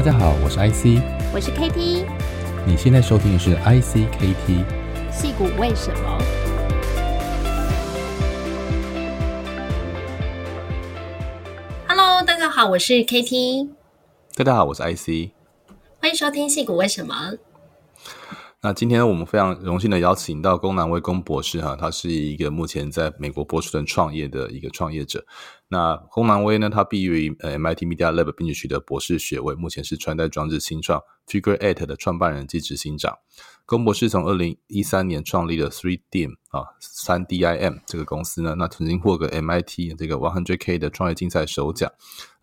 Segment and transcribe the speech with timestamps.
[0.00, 0.98] 大家好，我是 IC，
[1.30, 2.06] 我是 KT，
[2.66, 4.64] 你现在收听的是 ICKT，
[5.12, 6.18] 戏骨为什么
[11.86, 13.68] ？Hello，大家好，我是 KT，
[14.36, 15.32] 大家好，我是 IC，
[16.00, 17.34] 欢迎收听戏骨为什么。
[18.62, 25.24] 那今天我们非常荣幸的邀请到龚南威龚博士哈，他是一个目前在美国波士顿创业的一个创业者。
[25.68, 33.16] 那龚南威呢，他毕业于呃 MIT Media Lab，并且取得博士学位，目前是穿戴装置新创 Figure Eight 的创办人及执行长。
[33.64, 41.90] 龚博士从二零一三年创立了 Three Dim 啊，三 D I M 这个公司呢，那曾经获得 MIT 这个 One Hundred K 的创业竞赛首奖。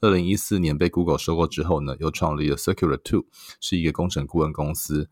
[0.02, 3.26] 二零一四年被 Google 收购之后呢，又创立了 Circular Two，
[3.62, 5.12] 是一个工程顾问公司。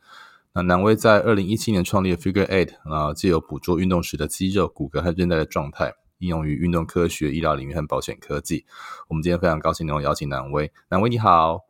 [0.57, 8.65] 那南威在二零一七年创立了 Figure Eight 啊，借由捕捉运动时的肌肉、骨骼和韧带的状态，应用于运动科学、医疗领域和保险科技。
[9.09, 10.71] 我们今天非常高兴能够邀请南威。
[10.87, 11.65] 南威你好，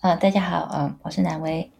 [0.00, 1.70] 呃，大家好，嗯，我是南威。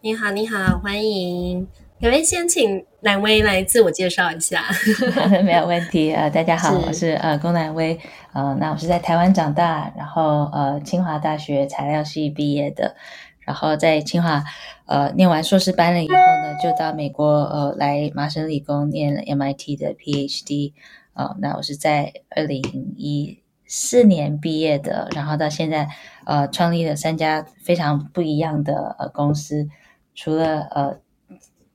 [0.00, 1.68] 你好，你好，欢迎。
[2.00, 4.64] 可不可以先请南威来自我介绍一下？
[5.44, 6.10] 没有问题。
[6.14, 8.00] 呃，大家好，是我是呃龚南威。
[8.32, 12.96] 呃，那我是在台湾长大，然后呃清华大学材料系毕业的。
[13.44, 14.42] 然后在清华，
[14.86, 20.72] 呃，念完硕士班了以后呢，就到美国，呃，来麻省理工念了 MIT 的 PhD，
[21.14, 22.62] 呃，那我是在二零
[22.96, 25.88] 一四年毕业的，然后到现在，
[26.24, 29.68] 呃，创立了三家非常不一样的呃公司，
[30.14, 31.00] 除了呃，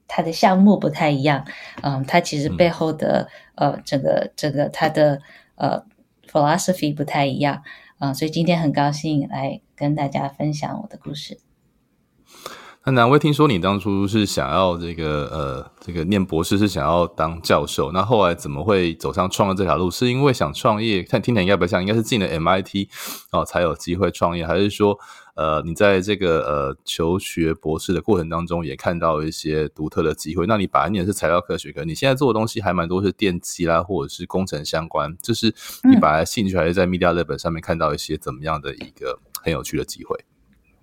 [0.08, 1.46] 它的项目不太一样，
[1.82, 5.20] 嗯、呃，它其实背后的呃，整个整个它的
[5.56, 5.84] 呃
[6.32, 7.56] philosophy 不太一样，
[7.98, 11.40] 啊、呃，所以今天很高兴来跟大家分享我的故事。
[12.88, 19.92] 那南威听说你当初是想要这个呃，这个念博士是想要当教授，那后来怎么会走上创业这条路？
[19.92, 21.04] 是因为想创业？
[21.04, 22.88] 看听起来应该不像，应该是进了 MIT
[23.34, 24.98] 哦才有机会创业，还是说
[25.36, 30.46] 呃你在这个呃求学博士的过程当中也看到一些独特的机会？
[30.48, 35.54] 那你本来念的是材料科学科，你现在做的东西还蛮多是电机啦，或者是工程相关，就是
[35.84, 40.18] 你本来兴趣还是在 Media Lab 上面看到一些怎么样的一个很有趣的机会？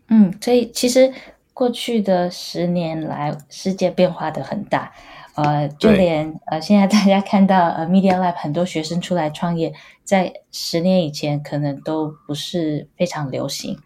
[0.09, 1.11] 嗯，所以其实。
[1.54, 4.92] 过去的十年来，世界变化的很大，
[5.37, 9.72] 呃，就连呃，现在大家看到呃，Media Lab 很多学生出来创业，
[10.03, 13.78] 在十年以前可能都不是非常流行，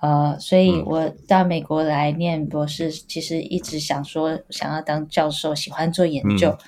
[0.00, 6.58] 呃，所以我到美国来念博士，其实一直想说想要当教授，喜欢做研究，嗯，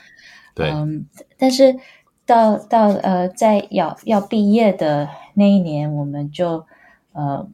[0.54, 1.06] 对，嗯，
[1.38, 1.74] 但是
[2.26, 6.66] 到到呃，在要要毕业的那一年，我们就
[7.12, 7.48] 呃。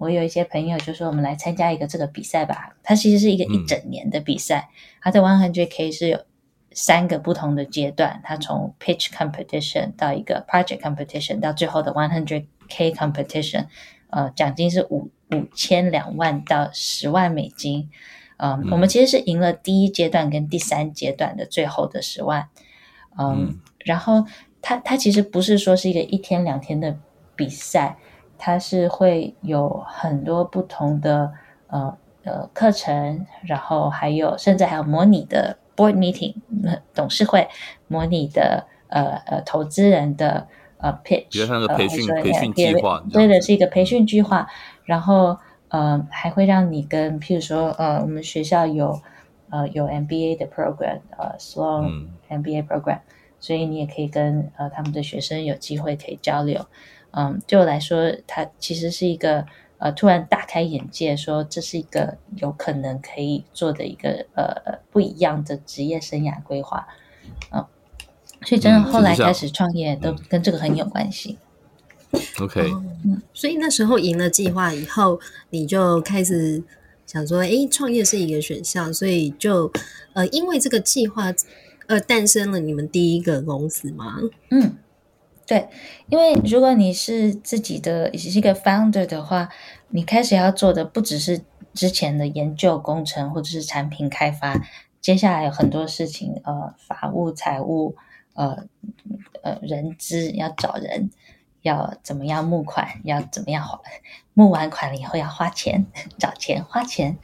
[0.00, 4.70] 我有一些朋友就说：“我们来参加一个这个比赛吧。”它其实是一个一整年的比赛。
[5.02, 6.18] 它在 One Hundred K 是有
[6.72, 8.18] 三个不同的阶段。
[8.24, 13.66] 它从 Pitch Competition 到一个 Project Competition 到最后的 One Hundred K Competition，
[14.08, 17.90] 呃，奖金是五五千两万到十万美金。
[18.38, 22.48] 呃、嗯，我们其实是赢了第一阶段跟第三阶段的最后的十万。
[23.18, 24.24] 嗯，嗯然后
[24.62, 26.98] 它它其实不是说是一个一天两天的
[27.36, 27.98] 比赛。
[28.42, 31.30] 它是会有很多不同的
[31.66, 36.34] 呃呃课程，然后还有甚至还有模拟的 board meeting，
[36.94, 37.46] 董事会
[37.86, 40.48] 模拟的呃呃投资人的
[40.78, 44.48] 呃 pitch，比如像个培训、呃、培训计划，对的，是一个培训计划。
[44.84, 45.36] 然后
[45.68, 48.98] 呃还会让你跟譬如说呃我们学校有
[49.50, 53.02] 呃有 MBA 的 program，呃 Sloan MBA program，、嗯、
[53.38, 56.64] 所以你也可以跟呃他们的学生有机会可以交流。
[57.12, 59.44] 嗯，对我来说，它其实是一个
[59.78, 66.86] 呃，突然大开眼界，说这是一个有可能可以做的一个呃不一样的职业生涯规划。
[67.50, 67.64] 嗯，
[68.44, 71.38] 所以真的后来开始创业都跟这个很有关系。
[72.12, 72.60] 嗯、OK，
[73.04, 75.18] 嗯，所以那时候赢了计划以后，
[75.50, 76.62] 你就开始
[77.06, 79.72] 想说，哎，创业是一个选项，所以就
[80.12, 81.32] 呃，因为这个计划
[81.86, 84.18] 呃，诞生了你们第一个公司吗？
[84.50, 84.76] 嗯。
[85.50, 85.68] 对，
[86.06, 89.48] 因为如果你是自己的是一个 founder 的话，
[89.88, 91.42] 你开始要做的不只是
[91.74, 94.56] 之前的研究工程或者是产品开发，
[95.00, 97.96] 接下来有很多事情，呃，法务、财务，
[98.34, 98.64] 呃，
[99.42, 101.10] 呃，人资要找人，
[101.62, 103.80] 要怎么样募款，要怎么样花，
[104.34, 105.84] 募完款了以后要花钱，
[106.16, 107.18] 找钱花钱，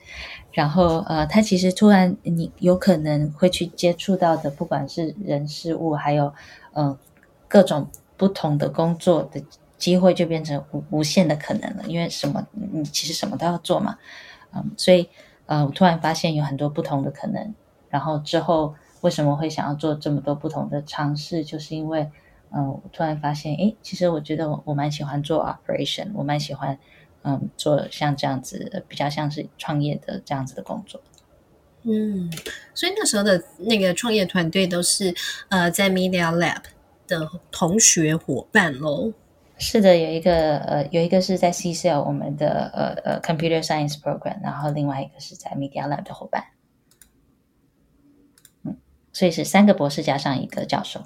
[0.50, 6.34] 然后呃，他其实突然你有可能会去接触到的，不管是人事物，还有
[6.72, 6.98] 嗯、呃、
[7.46, 7.88] 各种。
[8.16, 9.42] 不同的工作的
[9.78, 13.98] 机会就变成无无限的可能了，因为什么，你其实什么都要做嘛，
[14.54, 15.08] 嗯，所以
[15.46, 17.54] 呃，我突然发现有很多不同的可能，
[17.90, 22.10] 然后之后为什么会想要做这么多不同的尝试，就是因为，
[22.50, 26.78] 嗯，我突然发现，诶，其实我觉得我我蛮喜欢做 operation，我蛮喜欢，
[27.22, 31.00] 嗯，做像这样子比较像是创业的这样子的工作。
[31.82, 32.32] 嗯，
[32.74, 35.14] 所以那时候的那个创业团队都是
[35.50, 36.62] 呃在 Media Lab
[37.06, 39.12] 的同学伙伴喽。
[39.58, 46.44] 是的，有一个呃有一个是在 CSAIL 我们的呃呃 Computer Science Program，然后另外一个是在 Media Lab 的伙伴。
[48.64, 48.76] 嗯，
[49.14, 51.00] 所以是三个博士加上一个教授。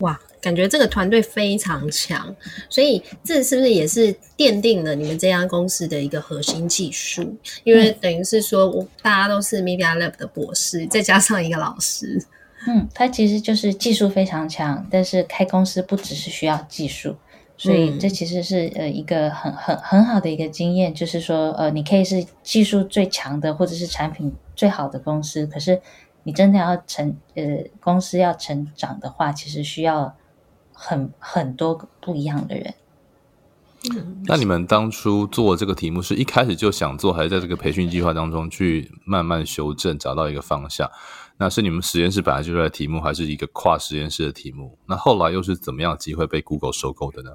[0.00, 2.36] 哇，感觉这个团队非常强，
[2.68, 7.34] 所以这是不是也是奠定了你们这家公司的一个核心技术？
[7.64, 12.22] 因为等于是说，我大家都是 Media Lab 的博士，再加上一个老师。
[12.66, 17.16] 嗯，他其实就是技术非常强，但是开公司不只是需要技术，
[17.56, 25.80] 所以这其实是呃一个很很很好的一个经验，就是说呃，你可以是技术最强的或者是产品最好的公司，可是。
[26.28, 27.44] 你真的要成呃，
[27.78, 30.16] 公司要成长的话，其实需要
[30.72, 32.74] 很很多不一样的人。
[33.94, 40.90] 嗯，那你们当初做这个题目，是一开始就想做，还是在这个培训计划当中去慢慢修正，找到一个方向？
[41.38, 44.78] 那是你们实验室本来就在题目，还是一个跨实验室的题目？
[44.86, 47.30] 那后来又是怎么样机会被 Google 收购的呢？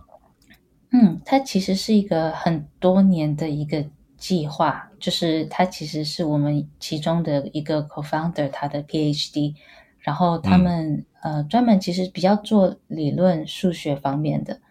[0.92, 3.86] 嗯，它其实是一个很多年的一个。
[4.22, 9.56] 计划就是它其实是我们其中的一个 co-founder，他的 PhD，
[9.98, 14.62] 然后他们、嗯、呃专门其实比较做理论数学方面的，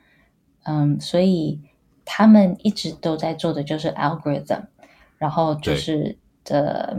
[0.62, 1.61] 嗯，所以
[2.05, 4.67] 他们一直都在做的就是 algorithm，
[5.19, 6.97] 然后就是的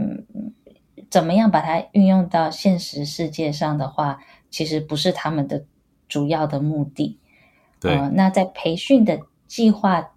[1.12, 4.18] 怎么样把它运用到现实世界上的话，
[4.50, 5.64] 其实不是他们的
[6.08, 7.20] 主要的目的。
[7.78, 10.08] 对，呃、那在培训的计划。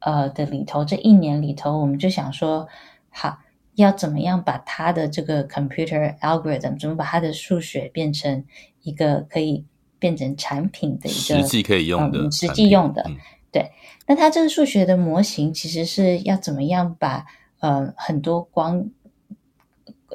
[0.00, 2.68] 呃的里头，这一年里头，我们就想说，
[3.10, 3.38] 好，
[3.74, 8.44] 要怎么样把他的这个 computer algorithm，怎么把他的数学变成
[8.82, 9.64] 一个可以
[9.98, 13.16] 变成产品的一个实际可以用的、嗯、实际用的、嗯，
[13.50, 13.72] 对。
[14.06, 17.26] 那他这个数学的模型，其实是要怎么样把
[17.58, 18.88] 呃很多光，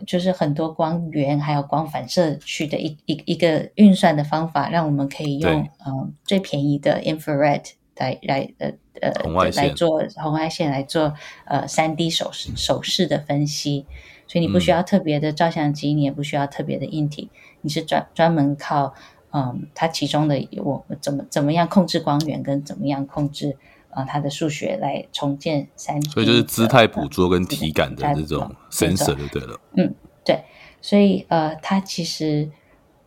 [0.06, 5.52] 就是很多光源还有光反射区的一一一个运算的方法，让我们可以用
[5.86, 7.64] 嗯、呃、最便宜的 infrared
[7.98, 8.72] 来来呃。
[9.02, 9.12] 呃，
[9.56, 11.14] 来做红外线来做
[11.46, 13.86] 呃三 D 手势手势的分析，
[14.28, 17.30] 所以你不需要特别的照相机，嗯、你也不需要特别的硬体，
[17.62, 18.94] 你是专专门靠
[19.32, 23.58] 嗯它其中的我怎么怎么样控制光源跟怎么样控制
[23.96, 29.60] 呃他的数学来重建三所以就是姿态捕捉跟体感的这种 sensor 就对了。
[29.76, 29.94] 嗯，
[30.24, 30.44] 对，
[30.82, 32.50] 所以呃它其实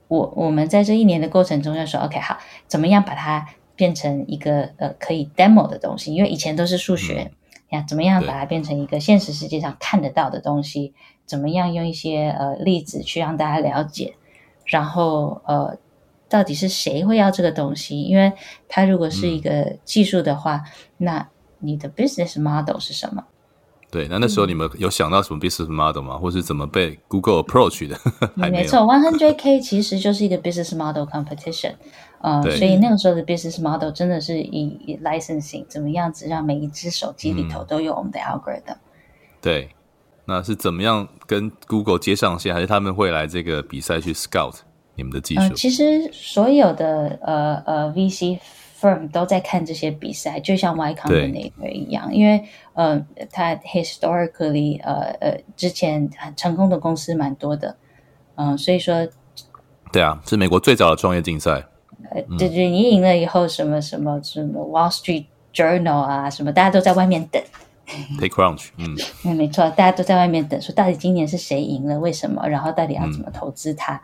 [0.09, 3.49] 我我们在这一年的过程中就说 OK 好，怎么样把它。
[3.79, 7.31] 变成一个呃可以 demo 的东西，因为以前都是数学，
[7.69, 10.94] 呀、嗯，怎么样把它变成一个现实世界上看得到的东西？
[11.27, 14.15] 怎么样用一些呃例子去让大家了解？
[14.65, 15.77] 然后呃，
[16.28, 18.02] 到底是谁会要这个东西？
[18.02, 18.32] 因为
[18.69, 20.64] 它如果是一个技术的话，嗯、
[20.99, 21.28] 那
[21.61, 23.25] 你的 business model 是什么？
[23.88, 26.19] 对，那那时候你们有想到什么 business model 吗？
[26.19, 27.96] 或是怎么被 Google approach 的？
[28.34, 31.76] 没错，One Hundred K 其实就是一个 business model competition。
[32.20, 38.73] 呃，所以那个时候的 business model 真的是以，以 licensing 怎么样子让每一只手机里头都有我们的 algorithm。
[38.73, 38.78] 嗯。
[39.40, 39.70] 对，
[40.25, 44.56] 那是怎么样跟 Google 接上线，还是他们会来这个比赛去 scout
[44.97, 45.41] 你们的技术？
[45.43, 48.38] 呃，其实所有的呃呃 VC
[48.81, 52.43] firm 都在看这些比赛，就像 Y Combinator 一样，因为
[52.75, 57.76] 呃，它 historically 呃呃之前很成功的公司蛮多的，
[58.35, 59.07] 嗯、呃，所以说，
[59.93, 61.65] 对啊，是美国最早的创业竞赛。
[62.11, 65.25] 呃，对对，你赢了以后，什么什么什么 Wall Street
[65.55, 67.43] Journal 啊，什么大家都在外面等。
[68.19, 74.00] TechCrunch，嗯，嗯，没错，大家都在外面等，说到底今年是谁赢了，为什么，然后到底要怎么投资它？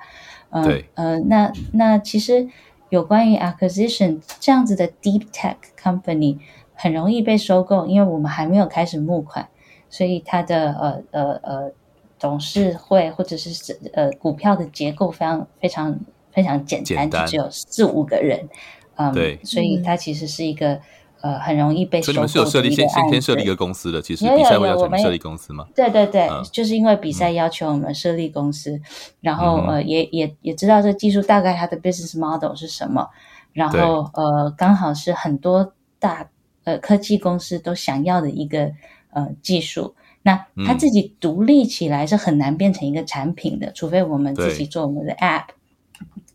[0.51, 2.49] 嗯，呃、对，呃，那那其实
[2.89, 6.39] 有关于 acquisition 这样子的 deep tech company
[6.75, 9.49] 很容易被收购，因为我们还没有开始募款，
[9.91, 11.73] 所以它的呃呃呃
[12.19, 15.99] 董事会或者是呃股票的结构非常非常。
[16.35, 18.49] 非常简单，简单就只有四五个人，
[18.97, 20.81] 嗯，对，所以它其实是一个
[21.23, 22.02] 呃很容易被。
[22.02, 25.67] 所以你们是有设立先先先设立一个公司的，其实比赛会要求设立公司吗？
[25.75, 28.83] 对对对，嗯，就是因为比赛要求我们设立公司，嗯，
[29.23, 33.09] 然后呃也也也知道这技术大概它的 business model 是什么，
[33.52, 36.29] 然后呃刚好是很多大
[36.64, 38.71] 呃科技公司都想要的一个
[39.11, 45.45] 呃技术，那它自己独立起来是很难变成一个产品的，除非我们自己做我们的 app。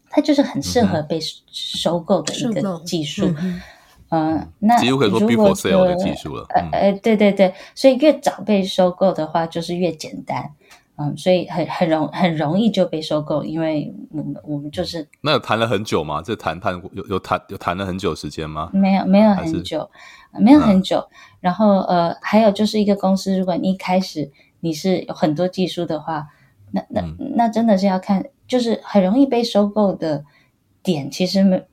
[0.09, 1.19] 它就是很适合被
[1.51, 3.61] 收购的一个技术，嗯，
[4.09, 6.45] 呃、那几乎可以说 before sale 的技术了。
[6.49, 10.51] 呃呃，对对对，所以越早被收购的话，就是越简单。
[10.99, 16.23] 嗯，所以很很容很容易就被收购，因为我们我们就是那有谈了很久吗？
[16.25, 18.71] 这谈判有有谈有谈了很久时间吗？
[18.73, 19.87] 没有没有很久，
[20.39, 21.07] 没有很久。
[21.39, 26.25] 然后呃，还有就是一个公司，如果你一开始你是有很多技术的话，
[26.71, 27.03] 那那
[27.35, 30.25] 那真的是要看，就是很容易被收购的
[30.81, 31.63] 点，其实没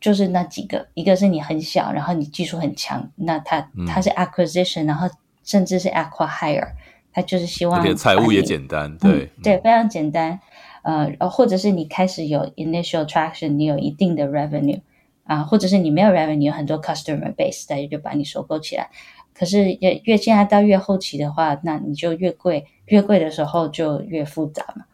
[0.00, 5.08] 就是那几个，一个是你很小，然后你技术很强，那它它是 acquisition，然后
[5.44, 6.68] 甚至是 acquire。
[7.10, 10.38] 他就是希望，财务也简单，对、嗯、对，非常简单。
[10.82, 14.80] 呃，或者是你开始有 initial traction，你有一定的 revenue
[15.24, 18.90] 啊，或者是你没有 revenue，有很多 customer base，大家就把你收购起来。
[19.34, 24.84] 可是越越现在到越后期的话，那你就越贵，越贵的时候就越复杂嘛。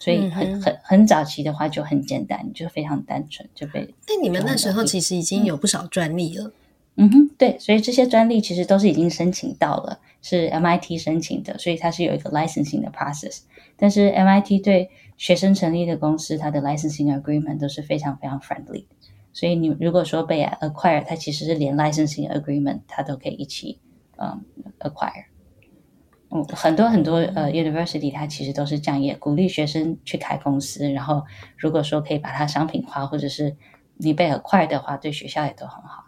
[0.00, 3.94] 所以很、嗯、很很早期的话就很简单，就非常单纯就被。
[4.08, 6.50] 但你们那时候其实已经有不少专利了。
[6.96, 13.42] 嗯哼，对，所以这些专利其实都是已经申请到了，是 MIT 申请的，所以它是有一个 licensing 的 process。
[13.76, 18.86] 但是 MIT 对学生成立的公司，它的 licensing agreement 都是非常非常 friendly。
[19.32, 23.78] 所以你如果说被 acquire，它其实是连 licensing agreement 它都可以一起
[24.16, 24.42] 嗯
[24.80, 25.26] acquire。
[26.32, 31.22] 嗯，很多很多呃 university 它其实都是这样，也鼓励学生去开公司，然后
[31.56, 33.56] 如果说可以把它商品化，或者是
[33.96, 36.04] 你被 acquire 的话，对学校也都很好。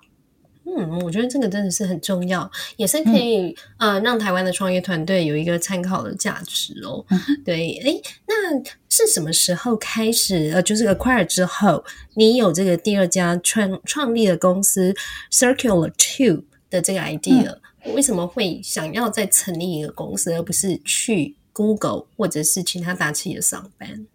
[0.65, 3.49] 嗯，我觉得这个真的是很重要，也是可以、
[3.79, 7.05] 嗯、呃让台湾的创业团队有一个参考的价值哦。
[7.11, 10.53] 嗯、对，诶，那是什么时候开始？
[10.55, 14.95] 呃，就是 acquire 之后，你有这个第二家创创立的公司
[15.33, 17.61] Circular Two 的这个 idea，、嗯、
[17.95, 24.07] 为什么会想要再成立一个公司，而不是去 Google 或者是其他大企业上班？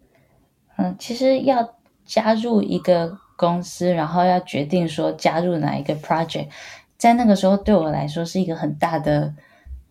[0.76, 3.18] 嗯，其实要加入一个。
[3.38, 6.48] 公司，然后要决定说加入哪一个 project，
[6.96, 9.32] 在那个时候对我来说是一个很大的，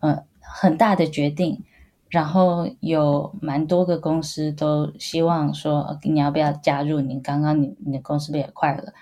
[0.00, 1.64] 呃，很大的决定。
[2.10, 7.00] 然后有蛮多个公司都希望说你要不要加入？
[7.00, 8.92] 你刚刚你你的公司不也快了？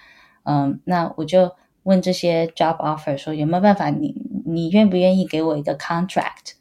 [0.45, 1.51] 嗯，那我就
[1.83, 4.15] 问这些 job offer 说有没有办法你，
[4.47, 6.53] 你愿不愿意给我一个 contract，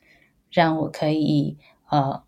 [0.51, 1.57] 让我可以
[1.89, 2.23] 呃，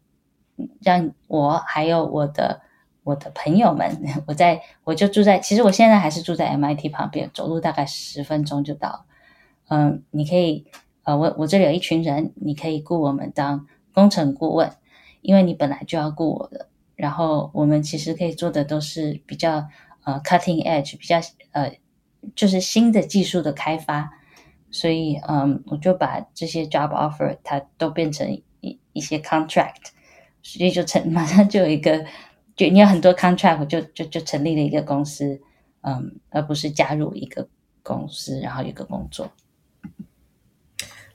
[0.81, 2.61] 让我还有我的。
[3.07, 3.89] 我的朋友们，
[4.27, 9.05] 我在我就住在，其实我现在还是住在 MIT 旁边，走路大概十分钟就到。
[9.69, 10.65] 嗯，你可以，
[11.03, 14.73] 呃，我我这里有一群人，你可以雇我们当工程顾问，
[15.21, 16.67] 因为你本来就要雇我的。
[16.97, 19.65] 然后我们其实可以做的都是比较
[20.03, 21.21] 呃 cutting edge，比较
[21.53, 21.77] 呃
[22.35, 24.11] 就是新的技术的开发。
[24.71, 28.31] 所以嗯，我就把这些 job offer 它都变成
[28.61, 29.91] 一一些 contract，
[30.41, 32.05] 所以就成 马上就有一个。
[32.55, 35.39] 就你有很多 contract，就就就成立了一个公司，
[35.81, 37.47] 嗯，而不是加入一个
[37.83, 39.31] 公司，然后一个工作。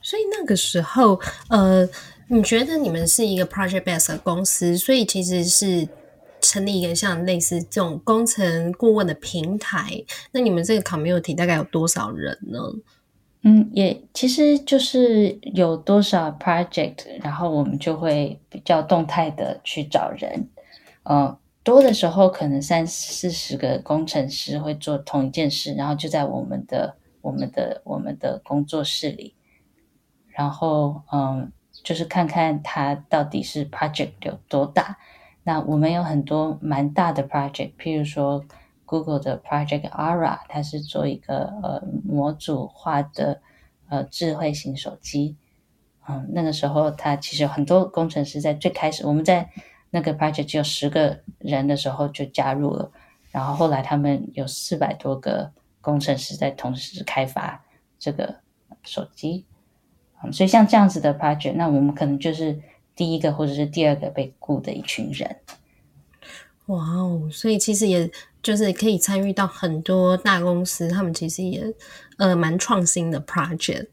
[0.00, 1.84] 所以那个时候，呃，
[2.28, 5.88] 你觉得你们是一个 project based 公司，所以其实是
[6.40, 10.04] 成立一个像类似这种工程顾问的平台。
[10.30, 12.60] 那你们这个 community 大概有多少人呢？
[13.44, 20.48] 嗯，也其实就是有多少 project，然后我们就会比较动态的去找人。
[21.02, 29.34] 呃，多的时候可能三四十个工程师会做同一件事，然后就在我们的、我们的、我们的工作室里，
[30.28, 31.50] 然后嗯，
[31.82, 34.98] 就是看看他到底是 project 有多大。
[35.42, 38.44] 那我们有很多蛮大的 project，譬如说
[38.92, 43.40] Google 的 Project Ara，它是做一个呃模组化的
[43.88, 45.36] 呃智慧型手机。
[46.06, 49.48] 嗯，那个时候它其实很多工程师在最开始，我们在。
[49.94, 52.90] 那个 project 只有十个人的时候就加入了，
[53.30, 57.62] 然后后来他们有四百多个工程师在同时开发
[57.98, 58.36] 这个
[58.84, 59.44] 手机，
[60.22, 62.58] 嗯，所以像这样子的 project，那我们可能就是
[62.96, 65.36] 第一个或者是第二个被雇的一群人。
[66.68, 68.10] 哇哦，所以其实也
[68.42, 71.72] 就是可以参与到很多大公司，他们其实也
[72.18, 73.86] 呃蛮创新的 project。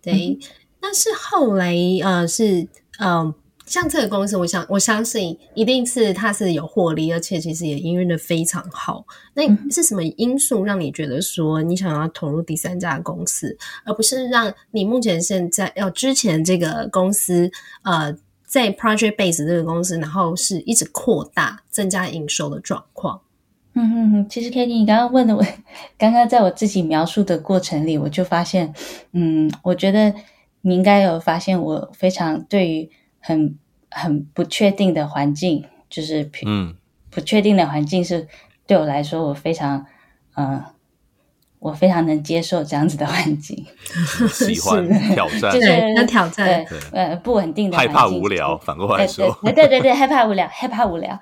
[0.00, 0.38] 对，
[0.80, 3.34] 但、嗯、是后来呃是呃。
[3.66, 9.04] 像这个公司，我想我相信一定是它是有获利，而且其实也营运的非常好。
[9.34, 17.50] 那是什么因素让你觉得说你想要投入第三家公司，而不是让你目前现在要之前这个公司
[17.82, 23.20] 呃在 Project Base 这个公司，然后是一直扩大增加营收的状况？
[23.76, 25.44] 嗯哼哼，其实 Katie，你刚刚问的我，
[25.96, 28.74] 刚刚在我自己描述的过程里，我就发现，
[29.12, 30.12] 嗯，我觉得
[30.62, 32.90] 你应该有发现我非常对于。
[33.18, 33.58] 很
[33.90, 36.76] 很不确定的环境，就是嗯，
[37.10, 38.28] 不确定的环境是
[38.68, 39.84] 对我来说，我非常
[40.36, 40.62] 嗯，
[41.66, 43.66] 我非常能接受这样子的环境，
[44.30, 51.18] 喜欢挑战，就是要挑战，对，呃，不稳定的，害怕无聊，反过来说，对对对对，害怕无聊，害怕无聊，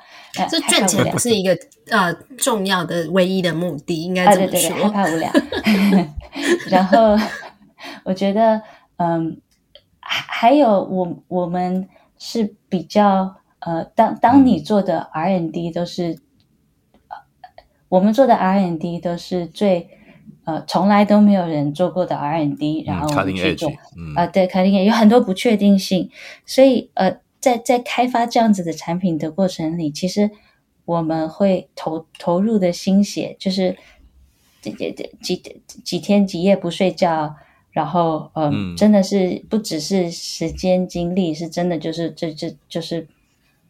[0.50, 1.56] 这赚钱不是一个
[1.88, 5.32] 呃重要的唯一的目的，应该这么说，害怕无聊。
[6.68, 7.16] 然后
[8.04, 8.60] 我觉得，
[8.98, 9.40] 嗯，
[10.00, 16.18] 还还有我我们是比较呃，当当你做的 R N D 都是，
[17.88, 19.88] 我们做的 R N D 都是最。
[20.44, 26.10] 呃，从来都没有人做过的 R&D，然后我们去做，啊、嗯呃，对，cutting edge 有很多不确定性，
[26.44, 30.30] 所以呃，在在开发这样子的产品的过程里，其实
[30.84, 33.76] 我们会投投入的心血，就是
[34.60, 35.42] 这这这几
[35.82, 37.34] 几天几夜不睡觉，
[37.70, 43.06] 然后、呃、嗯，真的是不只是时间精力，是真的就是这这就是。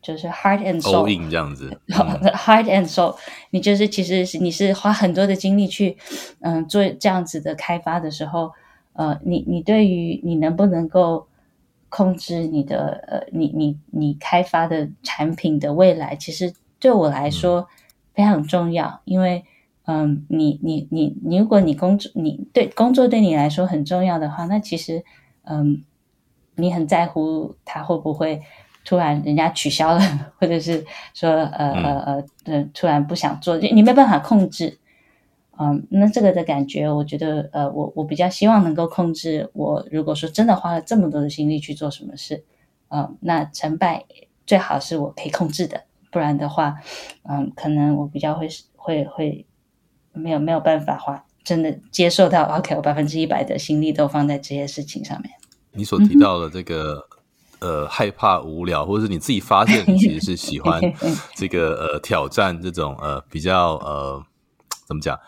[0.04, 3.16] 就是 heart and soul 这样子， 嗯、heart and soul，
[3.48, 5.96] 你就是其实是你是花很多的精力去，
[6.40, 8.52] 嗯、呃，做这样子的开发的时候，
[8.92, 11.26] 呃，你你对于你能不能够
[11.88, 17.66] 控制你的呃，你你你开发的产品的未来，其实对我来说
[18.12, 19.42] 非常重要，嗯、因为
[19.86, 25.02] 嗯、呃，你你你你如果你工作你对工作对你来说很重要的话，那其实
[25.44, 28.42] 嗯、呃，你很在乎它会不会。
[28.84, 30.00] 突然人家取消了，
[30.38, 34.78] 或者是说呃呃呃呃，突然不想做，你没办法控制，
[35.58, 39.48] 嗯，那这个的感觉，我觉得呃，我我比较希望能够控制。
[39.54, 42.44] 我如果说真的花了这么多的心力去做什么事，
[42.88, 44.04] 嗯，那成败
[44.46, 46.76] 最好是我可以控制的，不然的话，
[47.22, 49.46] 嗯，可能我比较会会会
[50.12, 55.30] 没有没有办法花，真的接受到 OK，我百分之一百的心力都放在这些事情上面。
[55.72, 57.06] 你所提到的这个。
[57.64, 60.80] 嗯呃，害怕无聊，或者是你自己发现你 其实是喜欢
[61.34, 64.22] 这个呃挑战这种呃比较呃
[64.86, 65.18] 怎么讲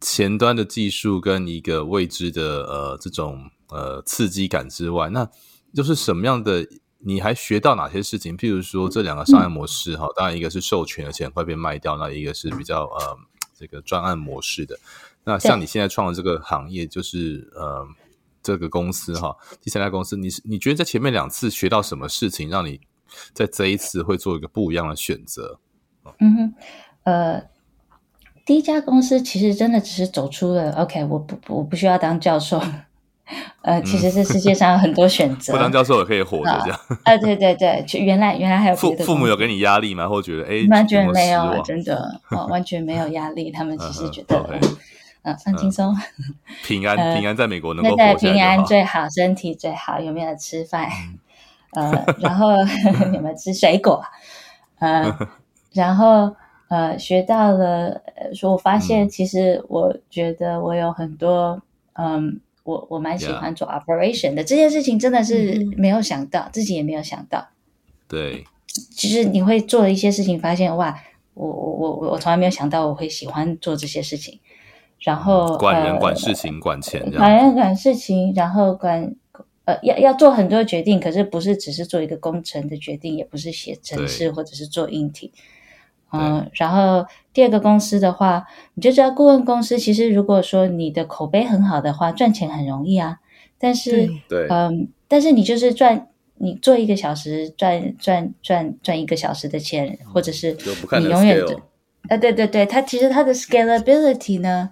[0.00, 5.28] 前端的技术跟一个未知的呃这种呃刺激感之外，那
[5.74, 6.66] 就是什么样的？
[7.02, 8.36] 你还学到哪些事情？
[8.36, 13.16] 譬如说这两个商业模式哈，当然一个是授权而且很快被卖掉，那一个是比较呃
[13.58, 14.78] 这个专案模式的。
[15.24, 17.86] 那像你现在创的这个行业，就是呃。
[18.42, 22.80] 这个公司哈，第三家公司，你是你觉得在前面两次学到什么事情，让你
[23.32, 25.58] 在这一次会做一个不一样的选择？
[26.18, 26.54] 嗯哼，
[27.04, 27.42] 呃，
[28.46, 32.60] 第一家公司其实真的只是走出了 OK，我不我不需要当教授，
[33.62, 36.80] 呃，其实这世界上有很多选择， 不当教授也可以活着这样。
[36.88, 40.08] 啊、呃，对对对，原来原来还有父父母有给你压力吗？
[40.08, 44.36] 或觉得哎，完全没有，真的哦，完全没有压力，他们其实觉得。
[44.36, 44.76] Uh okay.
[45.22, 45.94] 嗯，放轻松，
[46.64, 50.88] 平安平安在美国能够在平安最好，身体最好，有没有吃饭？
[51.72, 52.50] 呃，然后
[53.12, 54.02] 有没有吃水果？
[54.78, 55.14] 呃，
[55.72, 56.34] 然后
[56.68, 58.00] 呃，学到了，
[58.34, 61.60] 说我发现其实我觉得我有很多，
[61.92, 67.48] 嗯，我我蛮喜欢做 operation 的这件事情，真的是没有想到，自己也没有想到。
[68.08, 70.98] 对，其实你会做一些事情，发现哇，
[71.34, 74.40] 我我我我从来没有想到我会喜欢做这些事情。
[75.00, 79.14] 然后管人、管事情、管钱，管人、管事情，然后管
[79.64, 85.32] 呃，要要做很多决定，可是不是只是做一个工程的决定，也不是写程式或者是做硬体。
[86.12, 93.20] 嗯，然后第二个公司的话，你就知道顾问公司其实如果说你的口碑很好的话，赚钱很容易啊。
[93.58, 96.08] 但是，对，嗯，但是你就是赚，
[96.38, 100.56] 你做一个小时赚赚赚赚一个小时的钱，或者是
[100.98, 101.42] 你永远。
[102.08, 104.70] 呃，对对对，它其实它的 scalability 呢，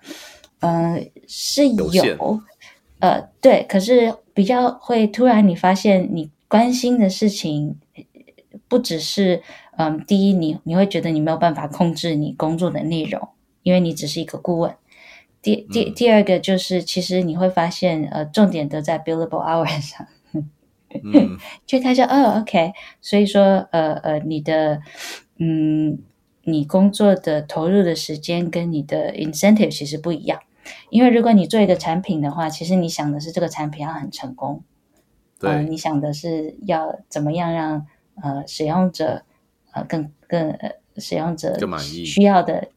[0.60, 2.40] 呃，是有，有
[3.00, 7.78] 呃，对，可是比较会突然你发现你关心的事情
[8.66, 9.42] 不只是，
[9.76, 13.28] 嗯、呃，第一，你你会觉得你没有办法控制你工作的内容，
[13.62, 14.74] 因为你只是一个顾问。
[15.40, 24.80] 第第第二个就是，其实你会发现，呃，重点都在 billable hours 上，嗯， 就他说，哦，OK，所以说，呃呃，你的，
[25.38, 25.98] 嗯。
[26.48, 30.40] 你工作的投入的时间跟你的 incentive 其实不一样，
[30.88, 34.62] 因为如果你做一个产品的话，其实你想的是这个产品要很成功，
[35.38, 37.86] 对、呃，你想的是要怎么样让
[38.22, 39.22] 呃使用者
[39.72, 42.68] 呃更更呃使用者更满意需要的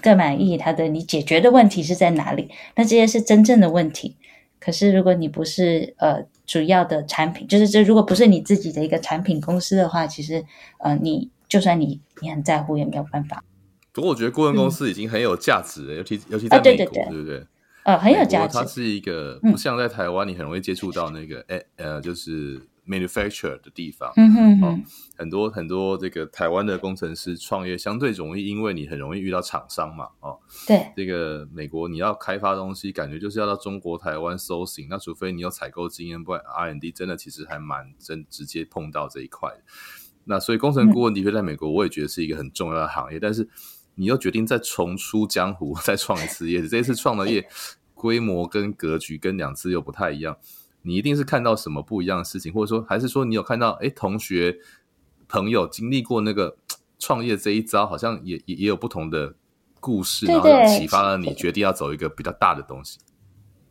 [0.00, 2.50] 更满意，他的你解决的问题是在哪里？
[2.76, 4.16] 那这些是真正的问题。
[4.58, 10.44] 可是如果你不是呃主要的产品，就是这如果不是你自己的一个产品公司的话，其实
[10.78, 11.30] 呃你。
[11.52, 13.44] 就算你你很在乎，也没有办法。
[13.92, 17.46] 不过我觉得顾问公司已经很有价值了，嗯、尤其尤其在美国，啊、对，对，对，对不对？
[17.82, 18.56] 呃，很有价值。
[18.56, 24.10] 它是一个不像在台湾，你很容易接触到那个，哎、嗯、呃，就是 manufacture 的地方。
[24.16, 24.80] 嗯哼哼、哦，
[25.18, 30.08] 很多很多这个台湾的工程师创业相对容易，因为你很容易遇到厂商嘛。
[30.20, 39.50] 哦，对，这个美国你要开发东西，感觉就是要到中国台湾 sourcing，那除非你有采购经验，不然 R&D 真的其实还蛮真直接碰到这一块。
[40.24, 43.48] 那所以工程顾问的确在美国，我也觉得是一个很重要的行业，嗯、但是。
[43.94, 47.46] 你又决定再重出江湖， 再创一次业，这一次创的业
[47.92, 50.38] 规模跟格局跟两次又不太一样。
[50.80, 54.56] 你一定是看到什么不一样的事情，或者说还是说你有看到，哎，同学
[55.28, 56.56] 朋友经历过那个
[56.98, 59.34] 创业这一招，好像也也也有不同的
[59.78, 62.98] 故事，对对，然后启发了你决定要走一个比较大的东西。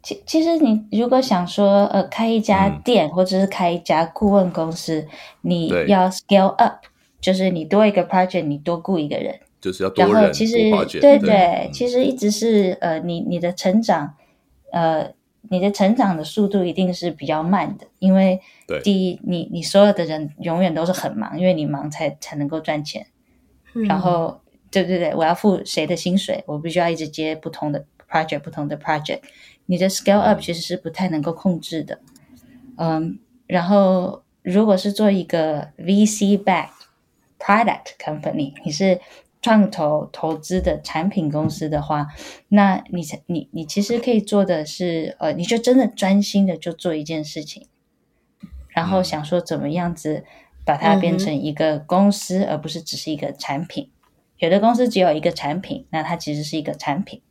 [0.03, 5.07] 其其实你如果想说，呃，开一家店、嗯、或者是开一家顾问公司，
[5.41, 6.85] 你要 scale up，
[7.19, 9.39] 就是你多一个 project，你多雇一个人。
[9.59, 9.89] 就是要。
[9.91, 10.55] 多人，然后其实
[10.99, 11.35] 对对，对
[11.67, 14.15] 嗯、其实一直是呃，你你的成长，
[14.71, 15.13] 呃，
[15.49, 18.41] 你的成长的速度一定是比较慢的，因为
[18.83, 23.05] 第一，你你所有的人永远都是很忙，因为你忙才才能够赚钱。
[23.75, 29.19] 嗯、然后，对对对，我要付谁的薪水，我必须要一直接不同的 project，不同的 project，
[29.65, 31.99] 你的 scale up 其实是不太能够控制的。
[32.77, 36.69] 嗯，然后如果是做一个 VC backed
[37.37, 38.99] product company，你是
[39.41, 42.07] 创投投资的产品公司的话，
[42.49, 47.67] 那你你你其实可以做的是，呃，你就真的专心的就做一件事情，
[48.69, 50.23] 然后想说怎么样子
[50.63, 53.89] 把它变成一个公司，嗯、而不是只是一个产品。
[54.37, 57.21] 有的公司只有一个产品，那它其实是一个产品。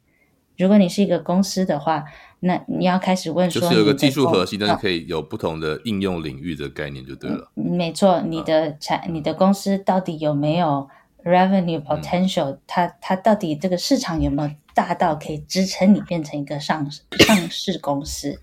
[0.60, 2.04] 如果你是一个公司的话，
[2.40, 7.50] 那你要开始问说，就是有个技术核心，但是可以有不同的应用领域的概念就对了。
[7.56, 10.86] 嗯、没错，你的产，你的公司到底有没有
[11.24, 18.38] ？Revenue potential，、嗯、它它到底这个市场有没有大到可以支撑你变成一个上上市公司？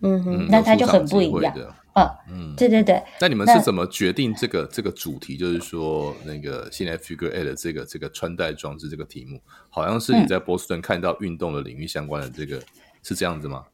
[0.00, 1.54] 嗯哼，那它就很不一样。
[1.94, 3.02] 嗯嗯，对对对。
[3.20, 5.36] 那你们是怎么决定这个这个主题？
[5.36, 12.62] 就是说，那个现在 Figure Eight 的这个这个穿戴装置这个题目，好像是你在波士顿看到运动的领域相关的这个，嗯、
[13.02, 13.64] 是这样子吗？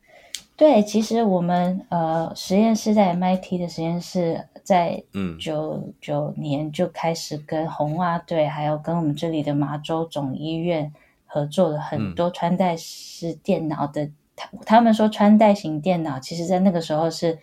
[0.57, 5.03] 对，其实我们呃实验室在 MIT 的实验室，在
[5.39, 10.93] 九九年就开始跟红袜队，还有跟我们这里的麻州总医院
[11.25, 14.11] 合作了很多穿戴式电脑的。
[14.37, 17.39] 他、嗯、他们说穿戴型电脑，其实在那个时候是，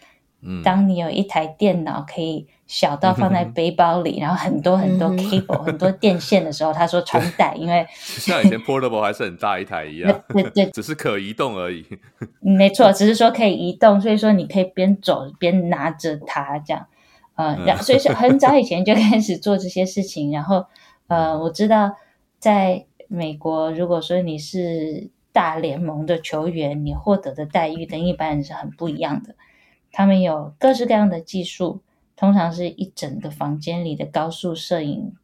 [0.63, 2.47] 当你有一台电脑可以。
[2.67, 11.85] 小到放在 背包里，嗯、然后很多很多 cable、嗯、很多电线的时候，他说穿戴，因为 像以前 portable 还是很大一台一样，对对， 只是可移动而已。
[12.41, 16.85] 没错，只是说可以移动，所以说你可以边走边拿着它这样，
[17.35, 20.65] 呃，然后所以是很早以前就开始做这些事情，然后
[21.07, 21.95] 呃，我知道
[22.37, 29.35] 在美国，如果说你是大联盟的球员，你获得的待遇跟一般人是很不一样的，
[29.97, 31.81] 他们有各式各样的技术。
[32.15, 35.15] 通常是一整个房间里的高速摄影、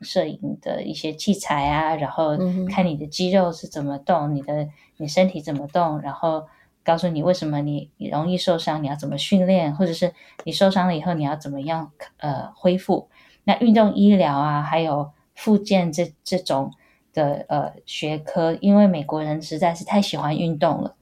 [0.00, 2.38] 摄影的一些器材啊，然后
[2.70, 6.46] 看你的肌肉是怎么动，嗯、你的你身体怎么动，然后
[6.82, 13.08] 告诉你为什么你容易受伤，你要怎么训练，或者是你受伤了以后你要怎么样呃恢复。
[13.44, 16.72] 那运动医疗啊，还有复健这这种
[17.14, 20.94] 的呃学科，因为美国人实在是太喜欢运动了，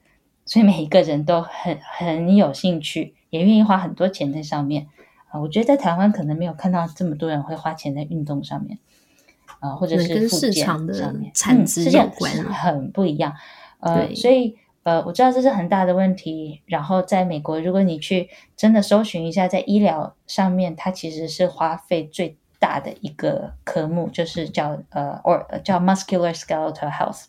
[0.52, 4.86] 所以每一个人都很很有兴趣，也愿意花很多钱在上面。
[5.30, 8.78] 啊，我觉得在台湾可能没有看到这么多人会花钱在运动上面，
[9.60, 13.34] 啊、呃，或者是跟市场的产值有关，嗯、很不一样。
[13.80, 16.60] 呃，所以呃，我知道这是很大的问题。
[16.66, 27.24] 然后在美国，如果你去真的搜寻一下，在医疗上面，它其实是花费最大的一个科目，就是叫呃，or 叫 muscular skeletal health，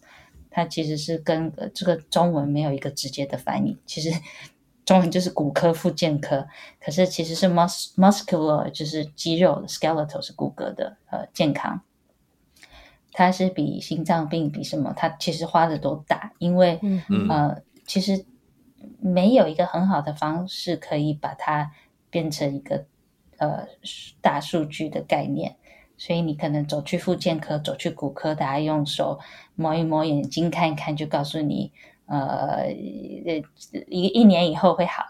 [0.53, 4.09] 它其实是跟、呃、这个中文没有一个直接的翻译，其实。
[4.85, 6.45] 中文就是骨科复健科，
[6.81, 11.79] 可是其实是 mus muscular 就是肌肉，skeletal 是骨骼的呃健康，
[13.13, 14.91] 它是比心脏病比什么？
[14.93, 18.25] 它其实花的都大，因为、嗯、呃其实
[18.99, 21.71] 没有一个很好的方式可以把它
[22.09, 22.85] 变成一个
[23.37, 23.65] 呃
[24.19, 25.55] 大数据的概念，
[25.97, 29.17] 所以你可能走去复健科，走去骨科，大家用手
[29.55, 31.71] 摸一摸眼睛看一看，就告诉你。
[32.05, 32.69] 呃，
[33.87, 35.03] 一一年以后会好，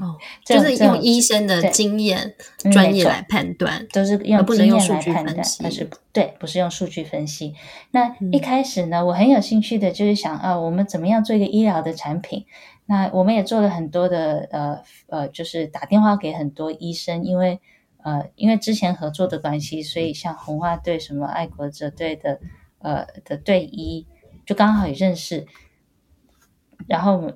[0.00, 2.36] 哦、 就是用医生的经验、
[2.70, 7.54] 专业来判断，都是用经验来判断，但是对，不是用数据分析。
[7.90, 12.46] 那一开始呢，嗯、我很有兴趣的就是想啊，我们怎么样做一个医疗的产品？
[12.86, 17.60] 那我们也做了很多的呃呃，就是打电话给很多医生，因为
[18.02, 22.40] 呃，因为之前合作的关系，所以像红花队、什么爱国者队的
[22.78, 24.06] 呃的队医。
[24.46, 25.46] 就刚好也认识，
[26.86, 27.34] 然后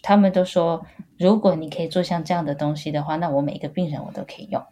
[0.00, 0.86] 他们都说，
[1.18, 4.64] 如果你可以做像这样的东西的话，那我每一个病人我都可以用。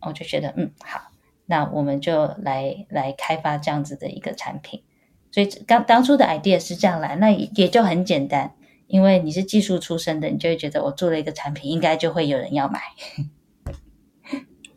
[0.00, 1.12] 我就觉得，嗯，好，
[1.44, 4.82] 那我们就来来开发这样子的一个产品。
[5.30, 8.56] 所以刚当初的 idea 是这样来，那也就很简单，
[8.88, 12.80] 因为你是技术出身的，你就会觉得我做了一个产品，应该就会有人要买。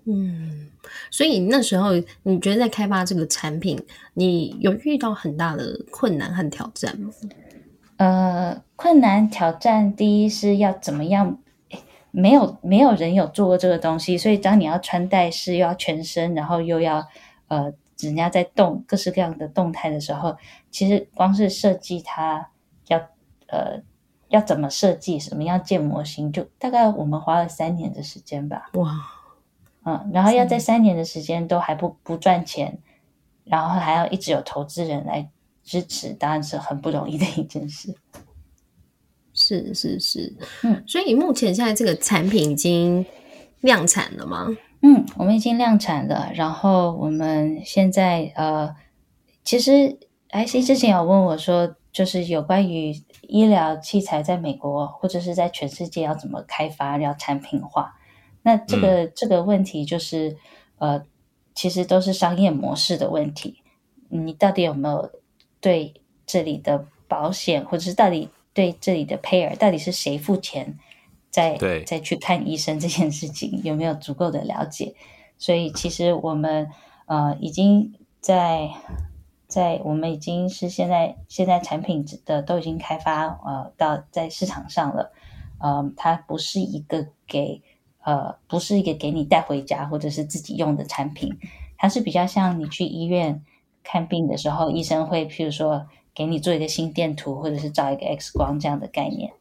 [0.05, 0.67] 嗯，
[1.11, 1.91] 所以那时候
[2.23, 3.81] 你觉得在开发这个产品，
[4.13, 7.09] 你有遇到很大的困难和挑战吗？
[7.97, 11.39] 呃，困难挑战，第一是要怎么样？
[12.11, 17.07] 没有没有人有做过这个东西，所以当你要穿戴式又要全身，然后又要
[17.49, 20.35] 呃，人家在动各式各样的动态的时候，
[20.71, 22.49] 其实光是设计它
[22.87, 22.97] 要
[23.45, 23.79] 呃
[24.29, 28.71] 要怎么设计，什么样建模型，就大概我们花了三年的时间吧。
[28.73, 28.89] 哇，
[29.85, 32.79] 嗯，然后要在三年的时间都还不不赚钱，
[33.45, 35.29] 然后还要一直有投资人来
[35.63, 37.95] 支持，当然是很不容易的一件事。
[39.33, 43.05] 是是是，嗯，所以目前现在这个产品已经
[43.61, 44.47] 量产了吗？
[44.81, 46.29] 嗯，我们已经量产了。
[46.35, 48.75] 然后我们现在呃，
[49.45, 49.97] 其实
[50.29, 57.95] IC 之前有问我说，就是有关于医疗器材在美国或者是在全世界要怎么开发，要产品化。
[58.43, 60.37] 那这个、嗯、这个问题就是
[60.77, 61.03] 呃，
[61.53, 63.61] 其实都是商业模式的问题。
[64.09, 65.11] 你到底有没有
[65.59, 65.93] 对
[66.25, 68.29] 这里的保险，或者是到底？
[68.51, 70.77] 对这里的 payer 到底是谁付钱，
[71.29, 74.95] 再再去看医生这件事情有没有足够的了解？
[75.37, 76.67] 所以其实我们
[77.05, 78.69] 呃已经在
[79.47, 85.13] 在我们已经是现在现在产品的都已经开发呃到在市场上了，
[85.59, 87.61] 呃，它不是一个给
[88.03, 91.37] 呃不是一个给你带回家或者是自己用的产品，
[91.77, 93.43] 它是比较像你去医院
[93.83, 95.87] 看病的时候，医生会譬如说。
[96.11, 99.31] 给你做一个心电图，或者是照一个 X 光这样的概念，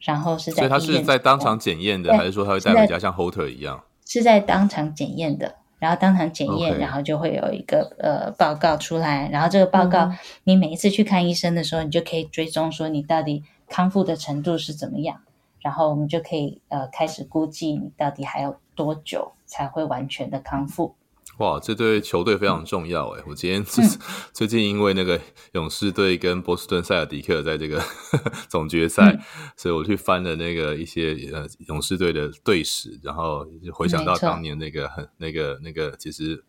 [0.00, 3.82] 然后是在，所以他是在当场检验的，还是说他会带回家像 Holter 一样？
[4.06, 15.20] 是在当场检验的，然后当场检验然后就会有一个呃报告出来，然后这个报告、嗯、你每一次去看医生的时候，你就可以追踪说你到底康复的程度是怎么样，
[15.62, 20.94] 然后我们就可以呃开始估计你到底还有多久才会完全的康复。
[21.38, 23.22] 哇，这对球队非常重要哎！
[23.26, 23.82] 我今天最
[24.34, 25.18] 最近因为那个
[25.52, 27.82] 勇士队跟波士顿塞尔迪克在这个
[28.50, 29.18] 总决赛，
[29.56, 36.44] 所以我去翻了那个一些呃勇士队的队史，然后回想到当年那个很那个那个其实。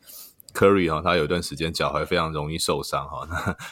[0.54, 3.28] Curry 哈，他有一段时间脚踝非常容易受伤哈。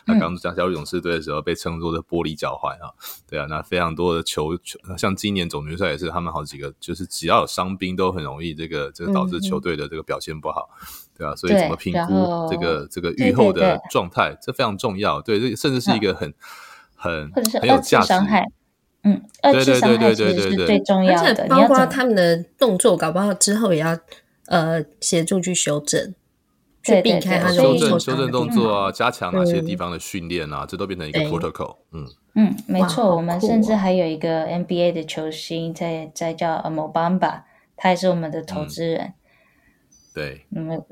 [0.05, 2.91] 那他刚加入勇士队的时候，被称作的玻璃脚踝啊。
[3.29, 10.69] 对啊，那非常多的球球，像今年总决赛也是，他们好几个就是只要有伤兵，都很容易这个这个导致球队的这个表现不好，
[11.17, 15.21] 对啊，所以怎么评估这个这个愈后的状态，这非常重要。
[15.21, 16.33] 对，这甚至是一个很
[16.95, 18.13] 很很有价值。
[19.03, 23.97] 嗯，对对对对对对对，最重要的，包括他们的动作，搞不好之后也要
[24.47, 26.13] 呃协助去修正。
[26.83, 31.77] 去避开它修正修正动作啊，加强哪些地方的训练啊，这都变成一个 protocol。
[31.91, 37.43] 嗯嗯，没错，我们甚至还有一个 NBA 的球星在在叫 Mo Bamba，
[37.75, 39.13] 他也是我们的投资人。
[40.13, 40.83] 对，嗯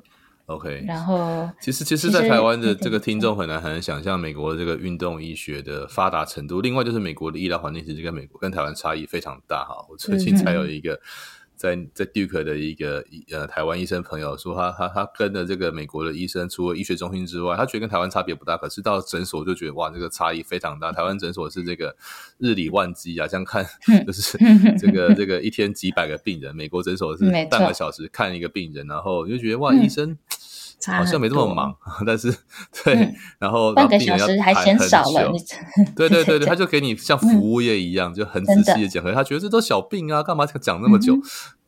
[0.45, 0.83] ，OK。
[0.85, 6.61] 然后，其实其实，在台湾的这个听众很难很难想象美国的这个运动医学的发达程度。
[6.61, 9.85] 另外，就是美国的医疗环境其实跟美国跟台湾差异非常大哈。
[9.89, 10.99] 我最近才有一个。
[11.59, 18.55] 在在 Duke 的一个呃台湾医生朋友说他，他他他跟的这个美国的医生，除了医学中心之外，他觉得跟台湾差别不大。
[18.55, 20.93] 可是到诊所就觉得哇，这个差异非常大。
[20.93, 21.93] 台湾诊所是这个
[22.37, 23.65] 日理万机啊，像看
[24.07, 24.37] 就是
[24.79, 30.17] 这个这个一天几百个病人，美国诊所是半个小时看一个病人，然后就觉得哇，医生。
[30.97, 31.75] 好像没这么忙，
[32.05, 32.31] 但是
[32.83, 35.31] 对，嗯、然后半个小时还嫌少了，
[35.95, 41.15] 对对对 对，他就给你像服务业一样，嗯、就很仔细的讲，的他觉得这都小病啊，干嘛讲那么久？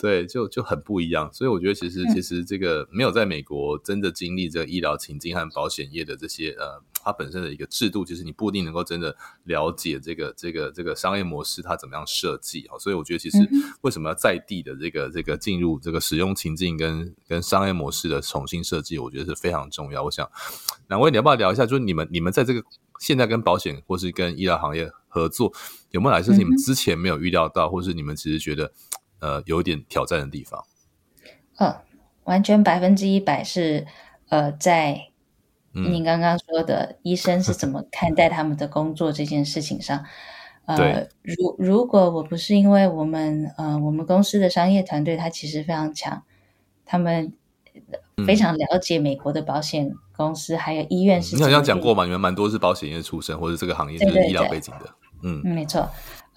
[0.01, 1.31] 对，就就很不一样。
[1.31, 6.81] 所以我觉得其实其实这个没有在美国真的经历这个医疗情境和保险业的这些呃。
[7.03, 13.39] 它本身的一个制度，其实你不一定能够真的了解这个这个这个商业模式它怎么样设计啊，所以我觉得其实
[13.81, 20.03] 为什么要在地的这个这个进入这个使用情境跟跟商业模式的重新设计，我觉得是非常重要。
[20.03, 20.29] 我想
[20.89, 22.63] 两位你要不要聊一下，就是你们你们在这个
[22.99, 25.51] 现在跟保险或是跟医疗行业合作，
[25.89, 28.71] 有没有哪些是你们之前没有预料到，或是你们其实觉得
[29.21, 30.61] 呃有一点挑战的地方？
[31.57, 31.73] 嗯，
[32.25, 33.87] 完全百分之一百是
[34.27, 35.07] 呃在。
[35.73, 40.03] 您刚刚说的医生是怎么看待他们的工作这件事情上，
[40.65, 46.23] 呃，对如如果我不是因为我们呃我们公司的商业团队，他其实非常强，
[46.85, 47.31] 他们
[48.27, 51.37] 非常了解美国的保险公司、嗯、还有医院是。
[51.37, 54.93] 你好像讲过嘛，你们蛮多是保险业出身或者这个行业就是医疗背景的。
[55.23, 55.89] 嗯，没错。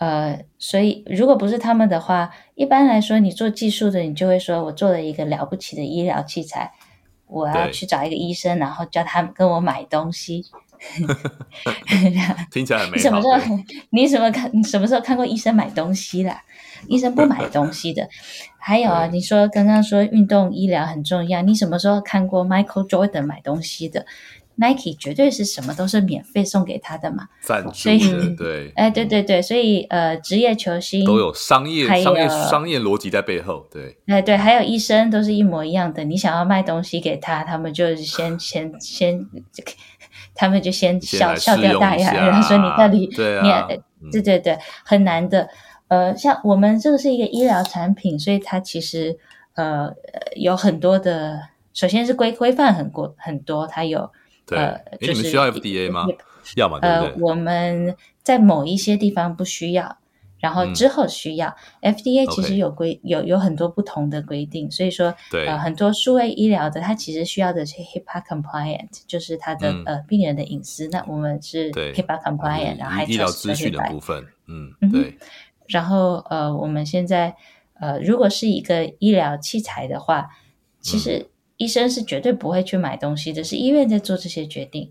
[0.05, 6.73] 呃，所以如果不是他们的话，一般来说，你做技术的，你就会说我做了一个了不起的医疗器材，
[7.27, 10.45] 我要去找一个医生，然后叫他跟我买东西。
[12.51, 12.97] 听起来很美好。
[12.97, 13.59] 你 什么时候？
[13.90, 14.51] 你什么看？
[14.53, 16.43] 你什么时候看过医生买东西啦？
[16.87, 18.07] 医生不买东西的。
[18.61, 24.05] 还有啊，你说刚刚说运动医疗很重要，你什么时候看过 Michael Jordan 买东西的
[24.57, 39.27] ？Nike 绝对是什么都是免费送给他的嘛，赞助的对， 哎对对对，所以呃职业球星都有商业商业商业逻辑在背后，对，哎对，还有医生都是一模一样的，你想要卖东西给他，他们就先先 先，
[40.35, 43.67] 他们就先笑笑掉大牙，然后说你到底对啊，
[44.01, 45.49] 你对对对，很难的，
[45.88, 49.19] 呃，像我们这个是一个医疗产品，所以它其实
[49.55, 49.93] 呃
[50.37, 51.40] 有很多的，
[51.73, 54.11] 首先是规规范很过很多，它有。
[54.46, 56.07] 对，呃，就是，你们需要 FDA 吗？
[56.57, 56.78] 要吗？
[56.83, 59.96] 呃，我们在某一些地方不需要，
[60.38, 61.57] 然后之后需要。
[61.80, 70.87] 嗯、FDA 其实有规.有有很多不同的规定，所以说，对，呃，很多数位医疗的，它其实需要的是 HIPAA compliant，就是它的、嗯、呃病人的隐私。
[70.88, 75.16] 那我们是 HIPAA compliant，然后还医疗资讯的部分，嗯，对。
[75.68, 77.35] 然后呃，我们现在
[77.80, 80.28] 呃，如果是一个医疗器材的话，
[80.80, 81.28] 其实、嗯。
[81.64, 84.90] 医生是绝对不会去买东西的，是医院在做这些决定。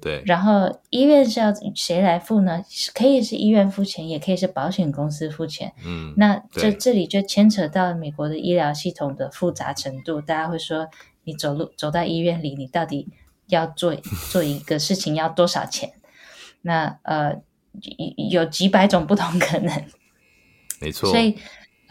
[0.00, 2.64] 对，然后医院是要谁来付呢？
[2.94, 5.72] 可以是医院付钱，也可以是保险公司付钱。
[5.84, 10.20] 嗯，那这这里就牵扯到美国的医疗系统的复杂程度。
[10.20, 10.88] 大家会说，
[11.24, 13.08] 你走路走到医院里，你到底
[13.48, 13.94] 要做
[14.30, 15.92] 做一个事情要多少钱？
[16.62, 17.40] 那呃，
[18.30, 19.84] 有几百种不同可能。
[20.80, 21.36] 没错，所以。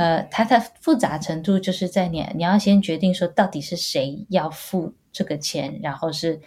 [0.02, 6.42] 呃，它的复杂程度就是在你，你要先决定说到底是谁要付这个钱，然后是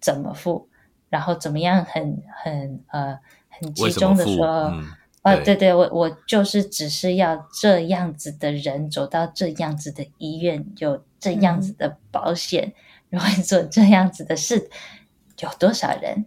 [0.00, 0.68] 怎么付，
[1.08, 3.18] 然后怎么样很很呃
[3.48, 4.86] 很集中的说，嗯、
[5.22, 5.56] 呃，对。
[5.56, 12.72] 对，我我就是只是要这样子的人走到这样子的医院，有这样子的保险，
[13.08, 14.70] 然后做这样子的事，
[15.40, 16.26] 有多少人，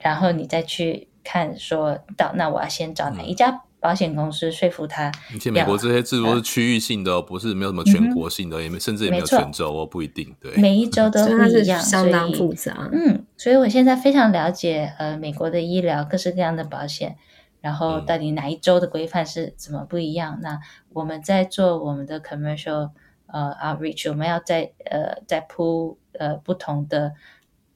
[0.00, 3.50] 然后你再去看说到，那我要先找哪一家。
[3.50, 10.36] 嗯保险公司说服他，而且美国这些制度是区域性的，哦，不是没有什么全国性的，嗯、也没甚至也没有全州哦，不一定。
[10.38, 12.90] 对，每一州都不一样，相当复杂。
[12.92, 17.16] 嗯，所以我现在非常了解呃美国的医疗各式各样的保险，
[17.62, 20.36] 然后到底哪一州的规范是怎么不一样？
[20.36, 20.60] 嗯、那
[20.92, 22.90] 我们在做我们的 commercial
[23.28, 27.14] 呃 outreach，我们要在呃在铺呃不同的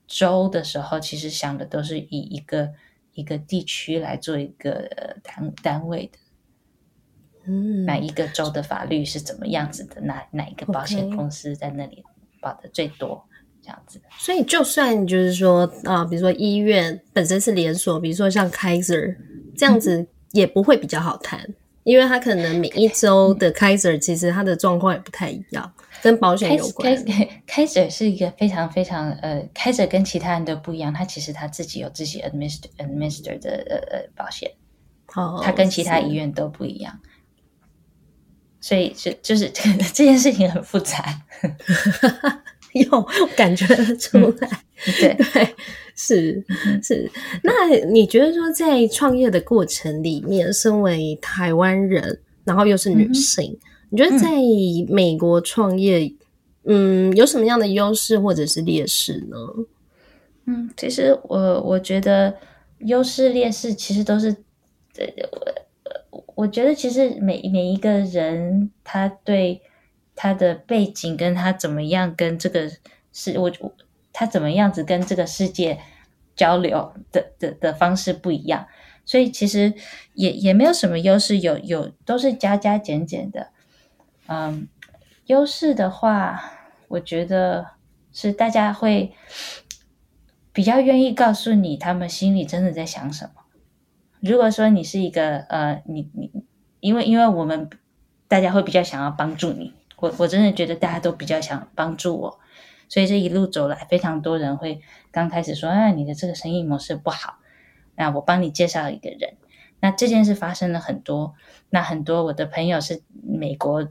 [0.06, 2.72] 州的时候，其实想的都是以一个。
[3.14, 4.88] 一个地区来做一个
[5.22, 6.18] 单单位的，
[7.46, 10.00] 嗯，哪一个州的法律是怎么样子的？
[10.00, 12.04] 哪哪一个保险公司在那里
[12.40, 13.24] 保的最多？
[13.62, 13.98] 这样子。
[14.18, 19.16] 所以，就算就是说啊，比如说医院本身是连锁，比如说像 Kaiser
[19.56, 25.72] 这样子，也不会比较好谈，嗯，因为他可能每一周的 Kaiser 其实他的状况也不太一样。
[26.02, 26.94] 跟保险有关。
[27.46, 34.50] Kaiser 是一个非常非常呃，Kaiser 跟其他人都不一样，他其实他自己有自己 administer administer 的呃呃保险，
[35.14, 37.00] 哦，他跟其他医院都不一样，
[38.60, 39.62] 所以就就是这
[39.94, 41.22] 这件事情很复杂，
[42.74, 44.48] 有感觉得出来，
[44.86, 45.14] 嗯、对。
[45.14, 45.54] 对
[45.94, 46.44] 是
[46.82, 47.10] 是。
[47.42, 53.52] 那你觉得说在创业的过程里面，身为台湾人，然后又是女性？
[53.52, 54.28] 嗯你觉得在
[54.88, 56.12] 美国创业，
[56.64, 59.36] 嗯，嗯，有什么样的优势或者是劣势呢？
[60.46, 62.34] 嗯，其实我我觉得
[62.78, 64.34] 优势劣势其实都是，
[64.96, 65.06] 呃，
[66.10, 69.62] 我我觉得其实每每一个人他对
[70.16, 72.68] 他的背景跟他怎么样跟这个
[73.12, 73.48] 世我
[74.14, 75.80] 他怎么样子跟这个世界
[76.34, 78.66] 交流的的的方式不一样，
[79.04, 79.74] 所以其实
[80.14, 83.48] 也也没有什么优势，有有都是加加减减的。
[84.26, 84.66] 嗯，
[85.26, 86.52] 优势的话，
[86.88, 87.72] 我觉得
[88.12, 89.12] 是大家会
[90.52, 93.42] 比较愿意告诉你他们心里真的在想什么。
[94.20, 96.30] 如果说你是一个呃，你你，
[96.80, 97.68] 因为因为我们
[98.26, 102.40] 大家会比较想要帮助你，我我真的觉得大家都比较想帮助我，
[102.88, 107.38] 所以这一路走来，非常多人会刚开始说，啊，你的这个生意模式不好，
[107.96, 109.34] 那我帮你介绍一个人。
[109.80, 111.34] 那这件事发生了很多，
[111.70, 113.88] 那很多我的朋友是美国。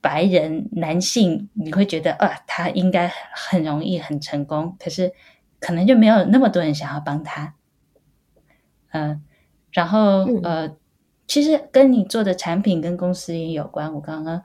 [0.00, 5.10] 白人男性，你会觉得啊，他应该很容易很成功，可是
[5.58, 7.54] 可能就没有那么多人想要帮他。
[8.90, 9.22] 嗯、呃，
[9.72, 10.76] 然后呃，
[11.26, 13.94] 其实跟你做的产品跟公司也有关。
[13.94, 14.42] 我刚刚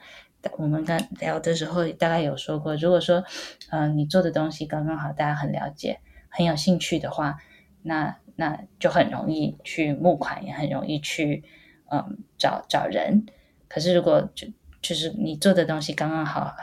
[0.57, 3.23] 我们刚聊的时候大概有说过，如果说
[3.69, 7.37] 呃你做的东西刚刚好，大家很了解，很有兴趣的话，
[7.81, 11.43] 那那就很容易去募款，也很容易去
[11.91, 13.25] 嗯找找人。
[13.67, 14.47] 可是如果就
[14.81, 16.55] 就是你做的东西刚刚好，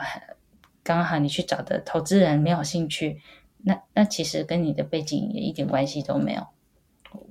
[0.83, 3.21] 刚刚好你去找的投资人没有兴趣，
[3.59, 6.47] 那那其实跟你的背景也一点关系都没有。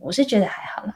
[0.00, 0.94] 我是觉得还好啦。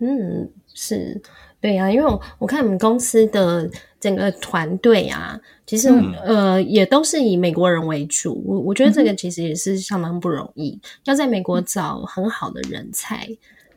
[0.00, 1.22] 嗯，是
[1.60, 8.40] 对呀、啊，因为我我看你们公司的整个团队啊，其实、嗯、呃也都是以美国人为主。
[8.46, 13.28] 我我觉得这个其实也是相当不容易，嗯、要在美国找很好的人才。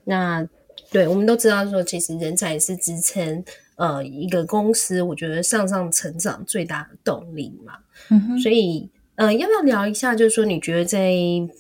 [0.04, 0.48] 那
[0.92, 3.44] 对我们都知道说，其实人才是支撑
[3.78, 7.74] 呃一个公司，我觉得向上成长最大的动力嘛。
[8.10, 11.10] 嗯哼，所以呃要不要聊一下，就是说你觉得在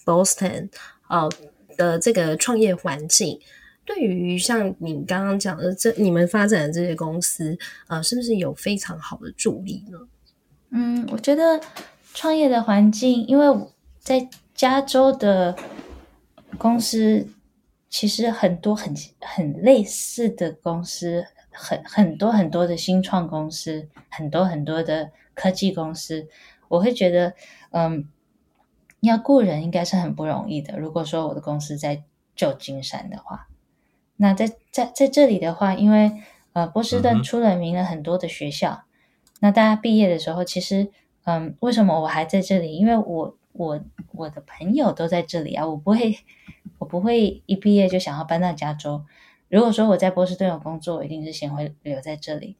[0.05, 0.69] Boston
[1.07, 1.27] 呃
[1.77, 3.39] 的这个创业环境？
[3.83, 7.57] 对于像你刚刚讲的这你们发展的这些公司，
[7.87, 9.97] 呃，是不是有非常好的助力呢？
[10.69, 11.59] 嗯，我觉得
[12.13, 13.67] 创业的环境，因为
[13.99, 15.55] 在加州的
[16.57, 17.27] 公司
[17.89, 26.27] 其实很多很很类似的公司，很很多很多的新创公司，很多很多的科技公司，
[26.69, 27.33] 我会觉得，
[27.71, 28.07] 嗯，
[29.01, 30.77] 要雇人应该是很不容易的。
[30.77, 32.03] 如果说我的公司在
[32.35, 33.47] 旧金山的话。
[34.21, 36.11] 那在在在这里的话，因为
[36.53, 38.85] 呃波士顿出了名了很多的学校，嗯、
[39.39, 40.91] 那大家毕业的时候，其实
[41.23, 42.75] 嗯，为什么我还在这里？
[42.75, 43.81] 因为我我
[44.13, 46.15] 我的朋友都在这里啊，我不会
[46.77, 49.03] 我不会一毕业就想要搬到加州。
[49.49, 52.57] 如果说我在波士顿有工作，我一定是先会留在这里。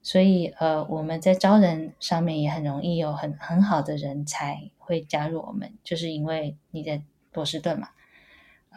[0.00, 7.88] 所以呃，我们在招人上面也很容易有很很好的人才会加入我们，就是因为你在波士顿嘛，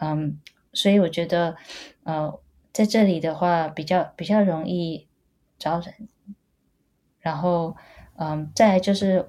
[0.02, 0.38] 嗯。
[0.76, 1.56] 所以我觉得，
[2.04, 2.38] 呃，
[2.70, 5.08] 在这里的话比较比较容易
[5.58, 5.94] 招人，
[7.18, 7.74] 然后，
[8.16, 9.26] 嗯、呃，再来就是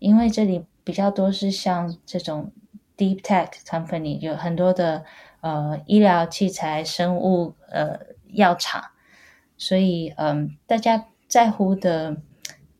[0.00, 2.52] 因为这里比较多是像这种
[2.96, 5.04] deep tech company，有很多的
[5.40, 8.00] 呃医疗器材、生物呃
[8.32, 8.82] 药厂，
[9.56, 12.10] 所以嗯、呃，大家在乎的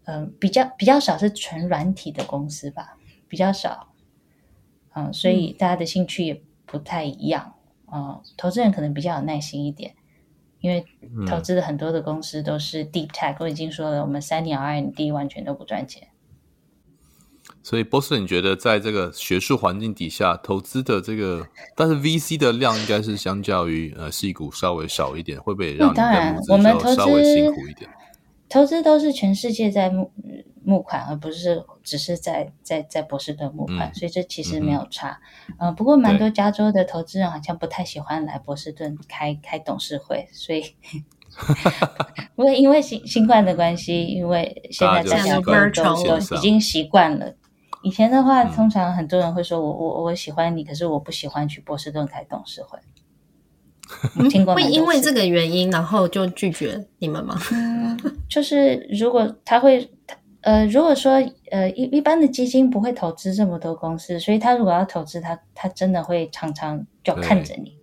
[0.05, 2.99] 嗯、呃、比较比较少是纯软体的公司吧，
[3.29, 3.95] 比较少，
[4.95, 7.55] 嗯、呃，所以大家的兴趣也不太一样。
[7.91, 9.95] 哦，投资人可能比较有耐心一点，
[10.61, 10.85] 因为
[11.27, 16.09] 投资的很多的公司都是 deep tech，、嗯、我已经说了，我们三年 R&D 完全都不赚钱。
[17.63, 27.91] 所以，波士，你觉得在这个学术环境底下，投资的这个，但是 VC 的量应该是相较于呃细股稍微少一点，会不会让你在募资的时候稍微辛苦一点？
[28.49, 30.11] 投资都是全世界在募
[30.69, 35.19] 募款，而不是只是在在在波士顿募款，嗯，所以这其实没有差。
[35.53, 40.63] 嗯，呃，不过蛮多加州的投资人好像不太喜欢来波士顿开开董事会，所以
[42.37, 47.33] 不会因为新新冠的关系，因为现在大家都都已经习惯了。
[47.83, 52.79] 以前的话，通常很多人会说我我我喜欢你，可是我不喜欢去波士顿开董事会。
[54.55, 57.41] 会因为这个原因，然后就拒绝你们吗？
[57.53, 57.97] 嗯，
[58.29, 59.91] 就是如果他会，
[60.41, 61.13] 呃，如果说
[61.51, 67.77] 呃一一般的基金不会投资这么多公司，所以他如果要投资，他他真的会常常就看着你。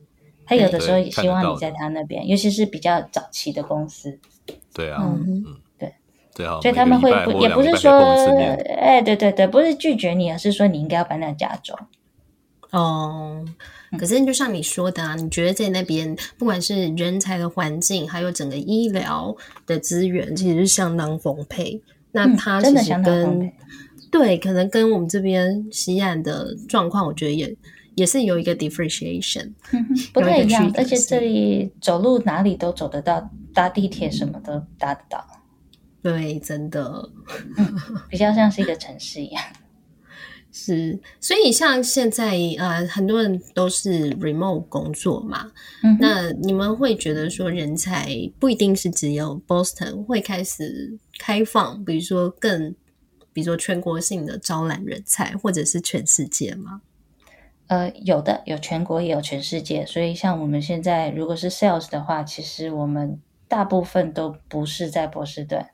[0.46, 4.20] 他有的时候也希望你在他那边，尤其是比较早期的公司。
[4.74, 5.44] 对啊，嗯，
[5.78, 5.94] 对，
[6.36, 7.92] 对啊，所以他们会不也不是说，
[8.80, 11.76] 哎，对对对，不是拒绝你，而是说你应该要搬到加州。
[12.72, 13.44] 哦。
[13.98, 19.34] 可是，就像你说的啊，你觉得在那边，不管是人才的环境，还有整个医疗
[19.66, 21.82] 的资源，其实是相当丰沛。
[22.16, 23.52] 那它其实跟
[24.10, 27.54] 对，可能跟我们这边西岸的状况，我觉得也
[27.96, 29.52] 也是有一个 differentiation，
[30.14, 30.72] 不太一样。
[30.76, 35.28] 而且这里走路哪里都走得到，搭地铁什么都搭得到。
[36.02, 37.10] 对，真的，
[38.10, 39.44] 比较像是一个城市一样。
[40.58, 45.52] 是，所以像现在呃，很多人都是 remote 工作嘛。
[45.84, 48.08] 嗯，那你们会觉得说，人才
[48.40, 52.74] 不一定是只有 Boston 会开始开放，比如说更，
[53.34, 56.82] 比如说全国性的招揽人才，或者是全世界吗？
[57.68, 59.86] 呃，有的，有全国也有全世界。
[59.86, 65.66] 所以像我们现在如果是 sales 的话，其实我们大部分都不是在波士顿。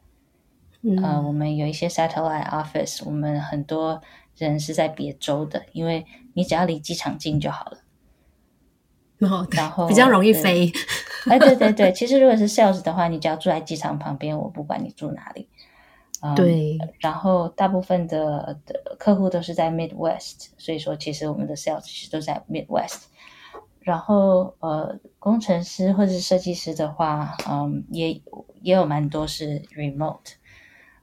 [0.82, 4.01] 嗯，呃，我们有一些 satellite office，我们很多。
[4.38, 7.77] 人是在别州的，因为你只要离机场近就好了。
[9.19, 10.71] 哦、然后比较容易飞。
[11.29, 15.47] 哎，对对对，其实如果是 sales 的话，你只要住在机场旁边，我不管你住哪里。
[16.21, 16.77] 嗯、对。
[16.99, 23.03] 然后大部分的的客户都是在 Midwest，所以说其实我们的 sales 其实都在 Midwest。
[23.79, 28.19] 然后呃，工程师或者是设计师的话，嗯，也
[28.61, 30.34] 也有蛮多是 remote。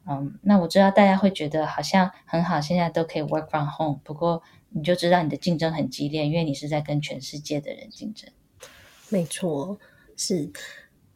[0.09, 4.01] 嗯，那我知道大家会觉得好像很好，现在都可以 work from home。
[4.03, 8.31] 不过你就知道你的竞争很激烈，因为你是在跟全世界的人竞争。
[9.11, 9.79] 没错，
[10.17, 10.51] 是。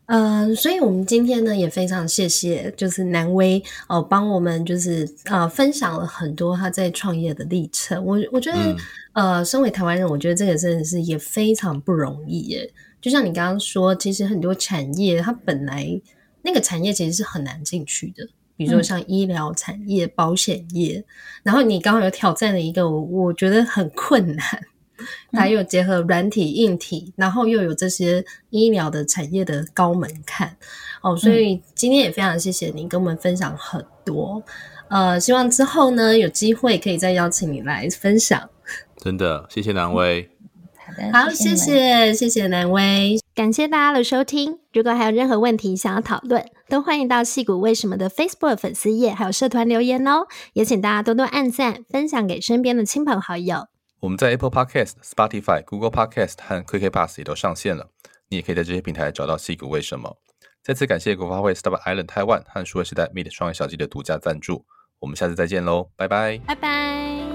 [0.07, 8.05] 嗯、呃，所以我们今天呢也非常谢谢，就是南威哦，帮我们就是呃分享了很多他在创业的历程。
[8.05, 8.59] 我我觉得、
[9.14, 12.70] 嗯、呃，身为台湾人，我觉得这个真的是也非常不容易耶。
[13.01, 15.88] 就像你刚刚说，其实很多产业它本来
[16.43, 18.28] 那个产业其实是很难进去的，
[18.64, 21.04] 比如说像医疗产业、嗯、保险业，
[21.42, 24.44] 然后你刚好有挑战了一个我我觉得很困难。
[25.32, 30.56] 它又结合软体、硬体，然后又有这些医疗的产业的高门槛
[31.00, 34.40] 哦，所以今天也非常谢谢你跟我们分享很多。
[34.88, 38.48] 呃，希望之后呢有机会可以再邀请你来分享。
[38.96, 40.30] 真的，谢谢南威。
[40.76, 44.60] 好的，好，谢谢，谢谢南威，感谢大家的收听。
[44.72, 50.27] 如果还有任何问题想要讨论，都欢迎到矽谷为什么的 Facebook 粉丝页还有社团留言哦。
[50.55, 53.66] 也请大家多多按赞，分享给身边的亲朋好友。
[54.01, 57.91] 我们在 Apple Podcast、Spotify、Google Podcast 和 QK Pass 也都上线了，
[58.31, 60.16] 你也可以在这些平台找到矽谷为什么。
[60.62, 64.64] 再次感谢国发会 Startup Island Taiwan 和数位时代 Meet 创业小记的独家赞助。
[65.01, 67.32] 我们下次再见喽，拜拜，拜拜。